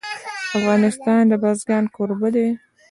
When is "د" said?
1.27-1.33